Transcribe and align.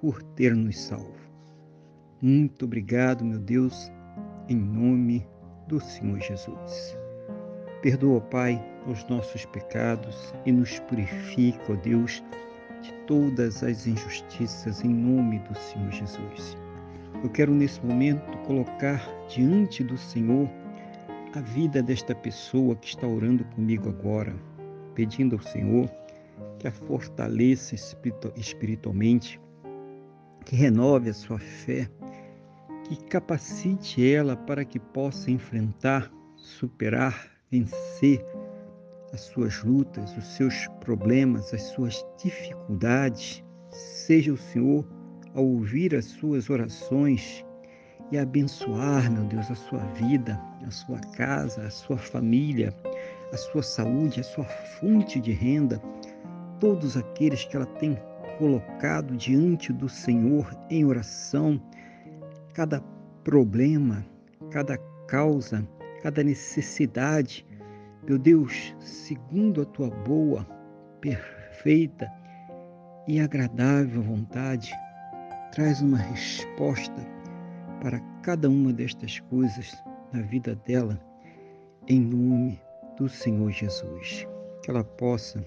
por 0.00 0.22
ter 0.22 0.54
nos 0.56 0.78
salvo. 0.78 1.14
Muito 2.22 2.64
obrigado, 2.64 3.24
meu 3.24 3.38
Deus, 3.38 3.92
em 4.48 4.56
nome 4.56 5.26
do 5.68 5.78
Senhor 5.78 6.18
Jesus. 6.18 6.96
Perdoa, 7.82 8.20
Pai, 8.20 8.62
os 8.86 9.04
nossos 9.08 9.44
pecados 9.46 10.34
e 10.46 10.52
nos 10.52 10.78
purifica, 10.80 11.72
ó 11.72 11.76
Deus, 11.76 12.22
de 12.82 12.92
todas 13.06 13.62
as 13.62 13.86
injustiças 13.86 14.82
em 14.84 14.88
nome 14.88 15.38
do 15.40 15.54
Senhor 15.54 15.90
Jesus. 15.90 16.56
Eu 17.22 17.28
quero 17.28 17.54
nesse 17.54 17.84
momento 17.84 18.38
colocar 18.46 19.06
diante 19.28 19.84
do 19.84 19.98
Senhor 19.98 20.48
a 21.34 21.40
vida 21.40 21.82
desta 21.82 22.14
pessoa 22.14 22.74
que 22.76 22.88
está 22.88 23.06
orando 23.06 23.44
comigo 23.44 23.88
agora, 23.88 24.34
pedindo 24.94 25.36
ao 25.36 25.42
Senhor 25.42 25.90
que 26.58 26.66
a 26.66 26.72
fortaleça 26.72 27.74
espiritualmente, 28.36 29.40
que 30.44 30.56
renove 30.56 31.10
a 31.10 31.14
sua 31.14 31.38
fé, 31.38 31.88
que 32.84 32.96
capacite 33.04 34.12
ela 34.12 34.36
para 34.36 34.64
que 34.64 34.78
possa 34.78 35.30
enfrentar, 35.30 36.10
superar, 36.36 37.30
vencer 37.50 38.24
as 39.12 39.22
suas 39.22 39.62
lutas, 39.62 40.16
os 40.16 40.24
seus 40.36 40.66
problemas, 40.80 41.52
as 41.52 41.62
suas 41.62 42.04
dificuldades. 42.22 43.44
Seja 43.70 44.32
o 44.32 44.36
Senhor 44.36 44.86
a 45.34 45.40
ouvir 45.40 45.94
as 45.94 46.06
suas 46.06 46.50
orações 46.50 47.44
e 48.10 48.18
abençoar, 48.18 49.10
meu 49.10 49.24
Deus, 49.24 49.50
a 49.50 49.54
sua 49.54 49.84
vida, 49.94 50.40
a 50.66 50.70
sua 50.70 50.98
casa, 51.16 51.62
a 51.62 51.70
sua 51.70 51.96
família, 51.96 52.74
a 53.32 53.36
sua 53.36 53.62
saúde, 53.62 54.20
a 54.20 54.24
sua 54.24 54.44
fonte 54.44 55.20
de 55.20 55.32
renda, 55.32 55.80
todos 56.58 56.96
aqueles 56.96 57.44
que 57.44 57.56
ela 57.56 57.66
tem 57.66 57.96
colocado 58.40 59.18
diante 59.18 59.70
do 59.70 59.86
Senhor 59.86 60.50
em 60.70 60.82
oração, 60.82 61.60
cada 62.54 62.80
problema, 63.22 64.02
cada 64.50 64.78
causa, 65.06 65.68
cada 66.02 66.24
necessidade, 66.24 67.44
meu 68.08 68.18
Deus, 68.18 68.74
segundo 68.80 69.60
a 69.60 69.66
tua 69.66 69.90
boa, 69.90 70.46
perfeita 71.02 72.10
e 73.06 73.20
agradável 73.20 74.02
vontade, 74.02 74.72
traz 75.52 75.82
uma 75.82 75.98
resposta 75.98 77.06
para 77.82 78.00
cada 78.22 78.48
uma 78.48 78.72
destas 78.72 79.20
coisas 79.20 79.76
na 80.14 80.22
vida 80.22 80.54
dela, 80.66 80.98
em 81.86 82.00
nome 82.00 82.58
do 82.96 83.06
Senhor 83.06 83.50
Jesus. 83.50 84.26
Que 84.62 84.70
ela 84.70 84.82
possa, 84.82 85.46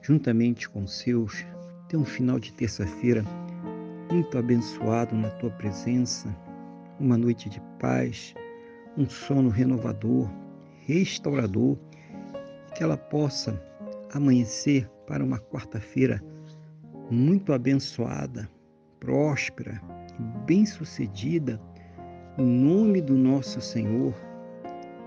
juntamente 0.00 0.68
com 0.68 0.86
seus, 0.86 1.44
um 1.96 2.04
final 2.04 2.38
de 2.38 2.52
terça-feira 2.52 3.24
muito 4.10 4.38
abençoado 4.38 5.14
na 5.14 5.30
tua 5.30 5.50
presença, 5.50 6.34
uma 7.00 7.16
noite 7.16 7.48
de 7.48 7.60
paz, 7.78 8.34
um 8.96 9.08
sono 9.08 9.48
renovador, 9.48 10.28
restaurador, 10.86 11.76
que 12.74 12.82
ela 12.82 12.96
possa 12.96 13.60
amanhecer 14.12 14.88
para 15.06 15.24
uma 15.24 15.38
quarta-feira 15.38 16.22
muito 17.10 17.52
abençoada, 17.52 18.48
próspera 19.00 19.80
bem-sucedida, 20.46 21.60
no 22.38 22.44
nome 22.44 23.00
do 23.00 23.14
nosso 23.14 23.60
Senhor 23.60 24.14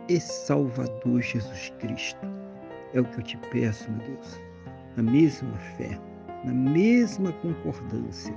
e 0.09 0.19
Salvador 0.19 1.21
Jesus 1.21 1.71
Cristo. 1.79 2.19
É 2.93 3.01
o 3.01 3.05
que 3.05 3.19
eu 3.19 3.23
te 3.23 3.37
peço, 3.51 3.89
meu 3.91 4.07
Deus, 4.07 4.39
na 4.95 5.03
mesma 5.03 5.53
fé 5.77 5.99
na 6.47 6.53
mesma 6.53 7.33
concordância 7.33 8.33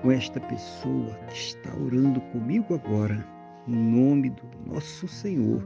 com 0.00 0.10
esta 0.10 0.40
pessoa 0.40 1.14
que 1.28 1.34
está 1.34 1.70
orando 1.76 2.22
comigo 2.32 2.74
agora, 2.74 3.22
no 3.66 3.76
nome 3.76 4.30
do 4.30 4.42
nosso 4.66 5.06
Senhor 5.06 5.62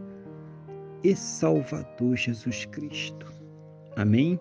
e 1.05 1.15
Salvador 1.15 2.17
Jesus 2.17 2.67
Cristo. 2.67 3.33
Amém? 3.97 4.41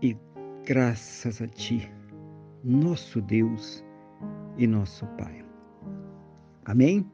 E 0.00 0.16
graças 0.64 1.42
a 1.42 1.46
Ti, 1.46 1.92
nosso 2.64 3.20
Deus 3.20 3.84
e 4.56 4.66
nosso 4.66 5.06
Pai. 5.18 5.44
Amém? 6.64 7.06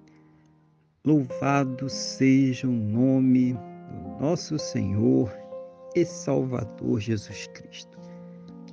Louvado 1.05 1.89
seja 1.89 2.69
o 2.69 2.73
nome 2.73 3.55
do 3.55 4.25
nosso 4.25 4.57
Senhor 4.57 5.31
e 5.97 6.05
Salvador 6.05 7.01
Jesus 7.01 7.49
Cristo. 7.49 8.05